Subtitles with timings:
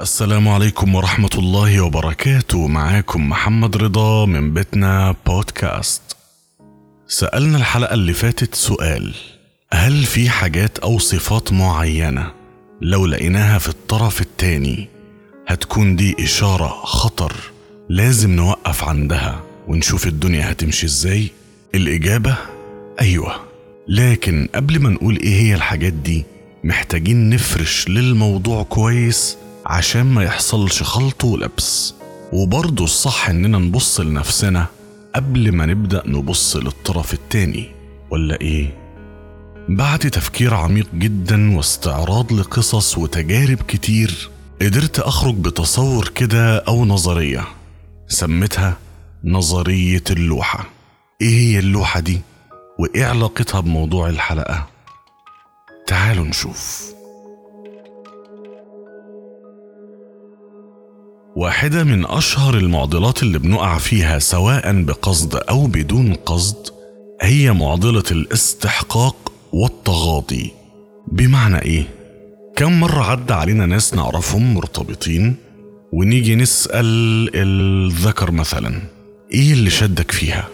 [0.00, 2.66] السلام عليكم ورحمة الله وبركاته.
[2.68, 6.02] معاكم محمد رضا من بيتنا بودكاست.
[7.08, 9.14] سألنا الحلقة اللي فاتت سؤال
[9.72, 12.32] هل في حاجات أو صفات معينة
[12.82, 14.88] لو لقيناها في الطرف التاني
[15.48, 17.32] هتكون دي إشارة خطر
[17.88, 21.28] لازم نوقف عندها ونشوف الدنيا هتمشي إزاي؟
[21.74, 22.36] الإجابة
[23.00, 23.34] أيوة.
[23.88, 26.24] لكن قبل ما نقول إيه هي الحاجات دي
[26.64, 29.36] محتاجين نفرش للموضوع كويس
[29.68, 31.94] عشان ما يحصلش خلط ولبس
[32.32, 34.66] وبرضه الصح إننا نبص لنفسنا
[35.14, 37.70] قبل ما نبدأ نبص للطرف التاني
[38.10, 38.78] ولا إيه؟
[39.68, 44.30] بعد تفكير عميق جدا واستعراض لقصص وتجارب كتير
[44.62, 47.44] قدرت أخرج بتصور كده أو نظرية
[48.08, 48.76] سميتها
[49.24, 50.64] نظرية اللوحة
[51.20, 52.20] إيه هي اللوحة دي؟
[52.78, 54.66] وإيه علاقتها بموضوع الحلقة؟
[55.86, 56.92] تعالوا نشوف
[61.38, 66.56] واحدة من أشهر المعضلات اللي بنقع فيها سواء بقصد أو بدون قصد
[67.22, 70.52] هي معضلة الاستحقاق والتغاضي
[71.12, 71.84] بمعنى إيه؟
[72.56, 75.36] كم مرة عدى علينا ناس نعرفهم مرتبطين
[75.92, 76.84] ونيجي نسأل
[77.34, 78.82] الذكر مثلا
[79.32, 80.48] إيه اللي شدك فيها؟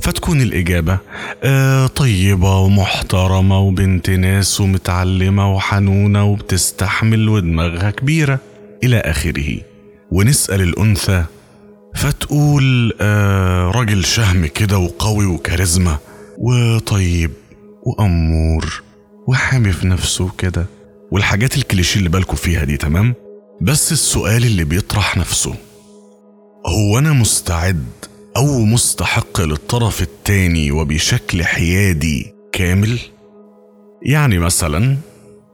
[0.00, 0.98] فتكون الإجابة
[1.44, 8.38] آه طيبة ومحترمة وبنت ناس ومتعلمة وحنونة وبتستحمل ودماغها كبيرة
[8.84, 9.67] إلى آخره
[10.12, 11.24] ونسأل الأنثى
[11.96, 15.98] فتقول آه راجل شهم كده وقوي وكاريزما
[16.38, 17.30] وطيب
[17.82, 18.82] وأمور
[19.26, 20.66] وحامي في نفسه كده
[21.12, 23.14] والحاجات الكليشيه اللي بالكوا فيها دي تمام
[23.60, 25.54] بس السؤال اللي بيطرح نفسه
[26.66, 27.84] هو أنا مستعد
[28.36, 32.98] أو مستحق للطرف التاني وبشكل حيادي كامل؟
[34.02, 34.96] يعني مثلا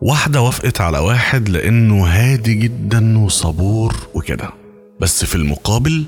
[0.00, 4.50] واحدة وافقت على واحد لأنه هادي جدا وصبور وكده.
[5.00, 6.04] بس في المقابل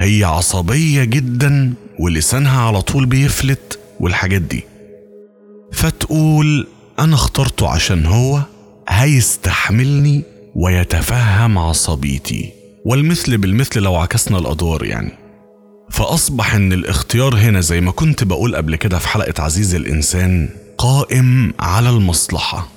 [0.00, 4.64] هي عصبية جدا ولسانها على طول بيفلت والحاجات دي.
[5.72, 6.66] فتقول
[6.98, 8.40] أنا اخترته عشان هو
[8.88, 10.22] هيستحملني
[10.54, 12.50] ويتفهم عصبيتي.
[12.84, 15.12] والمثل بالمثل لو عكسنا الأدوار يعني.
[15.90, 21.54] فأصبح إن الاختيار هنا زي ما كنت بقول قبل كده في حلقة عزيز الإنسان قائم
[21.60, 22.68] على المصلحة.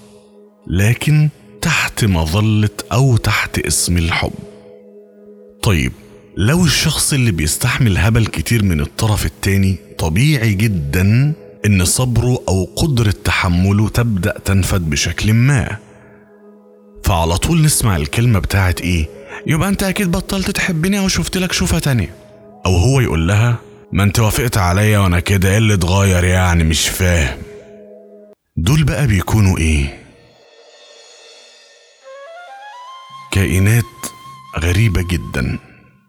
[0.70, 1.30] لكن
[1.62, 4.32] تحت مظلة أو تحت اسم الحب.
[5.64, 5.92] طيب
[6.38, 11.34] لو الشخص اللي بيستحمل هبل كتير من الطرف التاني طبيعي جدا
[11.66, 15.78] إن صبره أو قدرة تحمله تبدأ تنفد بشكل ما.
[17.04, 19.08] فعلى طول نسمع الكلمة بتاعت إيه؟
[19.48, 22.16] يبقى أنت أكيد بطلت تحبني أو شفت لك شوفة تانية.
[22.66, 23.58] أو هو يقول لها
[23.92, 27.38] ما أنت وافقت عليا وأنا كده إيه اللي اتغير يعني؟ مش فاهم.
[28.58, 30.07] دول بقى بيكونوا إيه؟
[33.38, 33.84] كائنات
[34.60, 35.60] غريبة جدا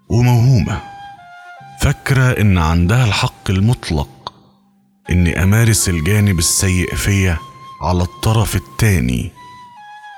[0.08, 0.80] وموهومة.
[1.80, 4.32] فاكرة إن عندها الحق المطلق
[5.10, 7.38] إني أمارس الجانب السيء فيا
[7.82, 9.30] على الطرف التاني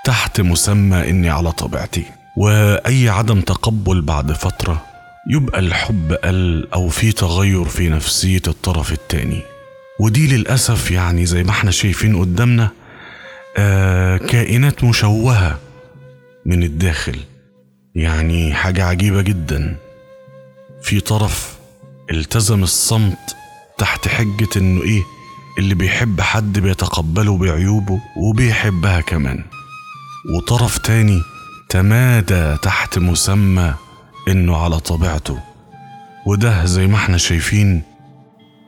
[0.04, 2.04] تحت مسمى إني على طبيعتي.
[2.36, 4.84] وأي عدم تقبل بعد فترة
[5.30, 9.42] يبقى الحب قل أو في تغير في نفسية الطرف التاني.
[10.00, 12.70] ودي للأسف يعني زي ما إحنا شايفين قدامنا
[13.56, 15.58] آه كائنات مشوهة
[16.46, 17.16] من الداخل.
[17.94, 19.76] يعني حاجة عجيبة جدا.
[20.82, 21.58] في طرف
[22.10, 23.36] التزم الصمت
[23.78, 25.02] تحت حجة إنه إيه
[25.58, 29.44] اللي بيحب حد بيتقبله بعيوبه وبيحبها كمان.
[30.36, 31.22] وطرف تاني
[31.68, 33.74] تمادى تحت مسمى
[34.28, 35.38] إنه على طبيعته.
[36.26, 37.82] وده زي ما إحنا شايفين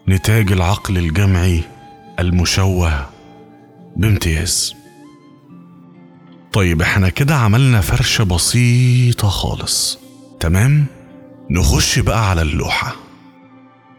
[0.08, 1.62] نتاج العقل الجمعي
[2.18, 3.06] المشوه
[3.96, 4.74] بامتياز.
[6.52, 9.98] طيب إحنا كده عملنا فرشة بسيطة خالص.
[10.40, 10.84] تمام؟
[11.50, 12.96] نخش بقى على اللوحة.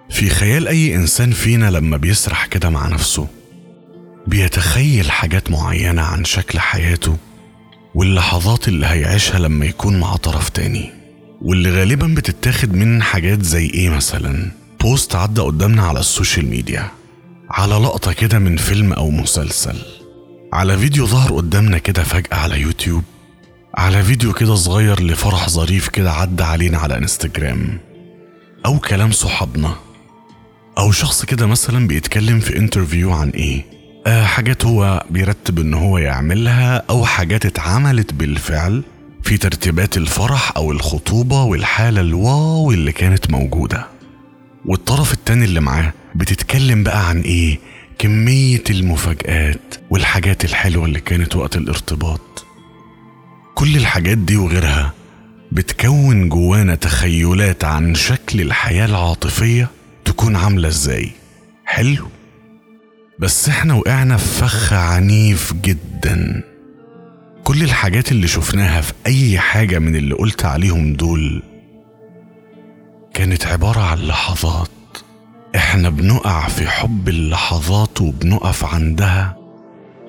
[0.09, 3.27] في خيال أي إنسان فينا لما بيسرح كده مع نفسه
[4.27, 7.17] بيتخيل حاجات معينة عن شكل حياته
[7.95, 10.91] واللحظات اللي هيعيشها لما يكون مع طرف تاني
[11.41, 16.91] واللي غالبا بتتاخد من حاجات زي إيه مثلا؟ post عدى قدامنا على ال social media
[17.49, 19.77] على لقطة كده من فيلم أو مسلسل.
[20.53, 23.03] على فيديو ظهر قدامنا كده فجأة على يوتيوب
[23.75, 27.79] على فيديو كده صغير لفرح ظريف كده عدى علينا على انستجرام
[28.65, 29.75] أو كلام صحابنا
[30.77, 33.65] أو شخص كده مثلا بيتكلم في interview عن إيه
[34.07, 38.83] آه حاجات هو بيرتب إن هو يعملها أو حاجات اتعملت بالفعل
[39.23, 43.87] في ترتيبات الفرح أو الخطوبة والحالة ال wow اللي كانت موجودة.
[44.65, 47.59] والطرف التاني اللي معاه بتتكلم بقى عن إيه
[47.97, 52.45] كمية المفاجآت والحاجات الحلوة اللي كانت وقت الارتباط.
[53.55, 54.93] كل الحاجات دي وغيرها
[55.51, 59.69] بتكون جوانا تخيلات عن شكل الحياة العاطفية
[60.05, 61.11] تكون عاملة إزاي.
[61.65, 62.07] حلو.
[63.19, 66.43] بس إحنا وقعنا في فخ عنيف جدا.
[67.43, 71.43] كل الحاجات اللي شفناها في أي حاجة من اللي قلت عليهم دول
[73.13, 74.69] كانت عبارة عن لحظات
[75.55, 79.37] إحنا بنقع في حب اللحظات وبنقف عندها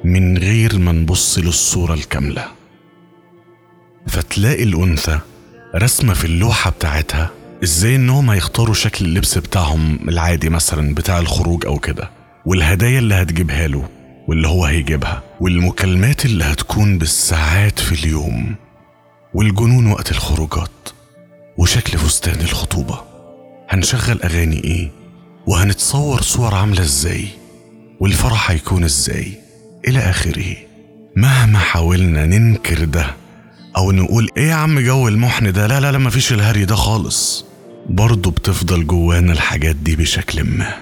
[0.05, 2.45] من غير ما نبص للصورة الكاملة.
[4.09, 5.19] فتلاقي الأنثى
[5.75, 7.31] رسمة في اللوحة بتاعتها
[7.65, 12.11] إزاي انهم هيختاروا شكل اللبس بتاعهم العادي مثلا بتاع الخروج أو كده
[12.47, 13.89] والهدايا اللي هتجيبها له
[14.29, 18.55] واللي هو هيجيبها والمكالمات اللي هتكون بالساعات في اليوم
[19.35, 20.89] والجنون وقت الخروجات
[21.59, 23.01] وشكل فستان الخطوبة.
[23.69, 24.91] هنشغل أغاني إيه؟
[25.47, 27.29] وهنتصور صور عاملة إزاي
[28.01, 29.33] والفرح هيكون إزاي
[29.89, 30.57] إلى آخره.
[31.17, 33.07] مهما حاولنا ننكر ده
[33.77, 37.45] أو نقول إيه يا عم جو المحن ده لا لا لا مفيش الهري ده خالص.
[37.89, 40.75] برضه بتفضل جوانا الحاجات دي بشكل ما.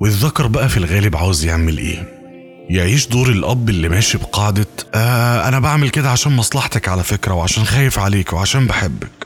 [0.00, 2.08] والذكر بقى في الغالب عاوز يعمل إيه؟
[2.70, 7.64] يعيش دور الأب اللي ماشي بقاعدة آه أنا بعمل كده عشان مصلحتك على فكرة وعشان
[7.64, 9.23] خايف عليك وعشان بحبك.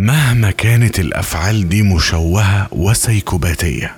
[0.00, 3.96] مهما كانت الأفعال دي مشوهة وسيكوباتية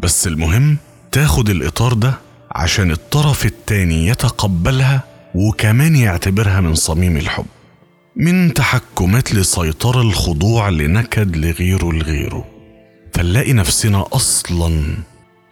[0.00, 0.76] بس المهم
[1.12, 2.14] تاخد الإطار ده
[2.50, 5.04] عشان الطرف التاني يتقبلها
[5.34, 7.46] وكمان يعتبرها من صميم الحب
[8.16, 12.44] من تحكمات لسيطرة الخضوع لنكد لغيره لغيره.
[13.14, 14.84] فنلاقي نفسنا أصلا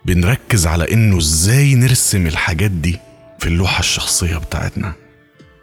[0.05, 2.99] بنركز على إنه إزاي نرسم الحاجات دي
[3.39, 4.93] في اللوحة الشخصية بتاعتنا.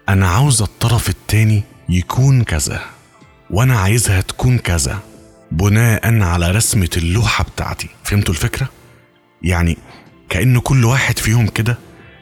[0.08, 2.95] أنا عاوز الطرف التاني يكون كذا.
[3.50, 4.98] وأنا عايزها تكون كذا
[5.52, 7.88] بناء على رسمة اللوحة بتاعتي.
[8.04, 8.68] فهمتوا الفكرة؟
[9.42, 9.78] يعني
[10.28, 11.78] كأن كل واحد فيهم كده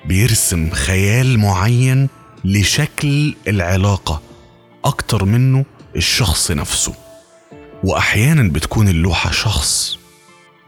[0.07, 2.09] بيرسم خيال معين
[2.45, 4.23] لشكل العلاقة
[4.85, 5.65] أكتر منه
[5.97, 6.95] الشخص نفسه.
[7.85, 9.99] وأحيانا بتكون اللوحة شخص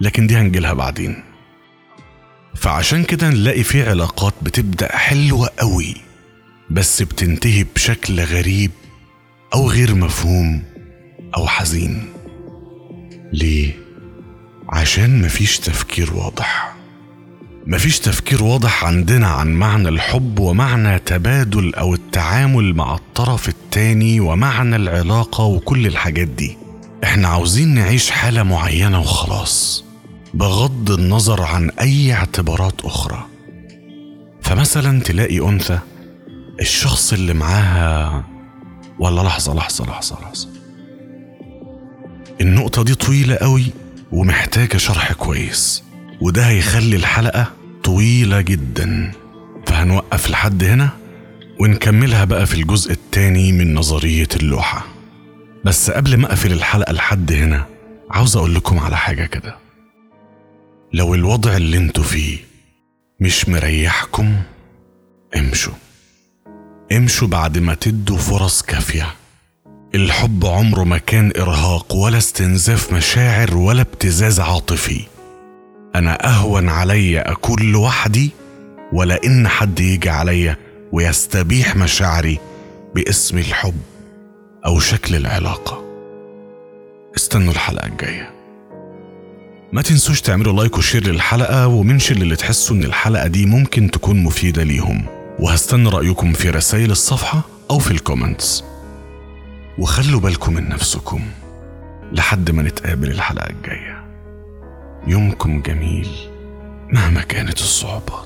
[0.00, 1.22] لكن دي هنجيلها بعدين.
[2.54, 5.94] فعشان كده نلاقي في علاقات بتبدأ حلوة قوي
[6.70, 8.70] بس بتنتهي بشكل غريب.
[9.56, 10.62] أو غير مفهوم
[11.36, 12.06] أو حزين.
[13.32, 13.72] ليه؟
[14.68, 16.76] عشان مفيش تفكير واضح.
[17.66, 24.76] مفيش تفكير واضح عندنا عن معنى الحب ومعنى تبادل أو التعامل مع الطرف التاني ومعنى
[24.76, 26.56] العلاقة وكل الحاجات دي.
[27.04, 29.84] إحنا عاوزين نعيش حالة معينة وخلاص
[30.34, 33.26] بغض النظر عن أي اعتبارات أخرى.
[34.42, 35.78] فمثلا تلاقي أنثى
[36.60, 38.35] الشخص اللي معاها
[38.98, 40.48] ولا لحظة لحظة لحظة لحظة.
[42.40, 43.64] النقطة دي طويلة قوي
[44.12, 45.84] ومحتاجة شرح كويس
[46.20, 47.52] وده هيخلي الحلقة
[47.84, 49.12] طويلة جدا.
[49.66, 50.88] فهنوقف لحد هنا
[51.60, 54.86] ونكملها بقى في الجزء التاني من نظرية اللوحة.
[55.64, 57.66] بس قبل ما أقفل الحلقة لحد هنا
[58.10, 59.56] عاوز أقول لكم على حاجة كده.
[60.92, 62.38] لو الوضع اللي أنتوا فيه
[63.20, 64.36] مش مريحكم
[65.36, 65.72] امشوا.
[66.92, 69.06] امشوا بعد ما تدوا فرص كافية.
[69.94, 75.00] الحب عمره ما كان إرهاق ولا استنزاف مشاعر ولا ابتزاز عاطفي.
[75.94, 78.30] أنا أهون علي أكون لوحدي
[78.92, 80.56] ولا إن حد يجي عليا
[80.92, 82.38] ويستبيح مشاعري
[82.94, 83.80] باسم الحب
[84.66, 85.84] أو شكل العلاقة.
[87.16, 88.30] استنوا الحلقة الجاية.
[89.72, 93.90] ما تنسوش تعملوا like و share للحلقة و mention اللي تحسوا إن الحلقة دي ممكن
[93.90, 95.15] تكون مفيدة ليهم.
[95.38, 98.64] وهستنى رأيكم في رسائل الصفحة أو في ال comments.
[99.78, 101.20] وخلوا بالكم من نفسكم
[102.12, 104.04] لحد ما نتقابل الحلقة الجاية.
[105.06, 106.08] يومكم جميل
[106.92, 108.25] مهما كانت الصعوبات.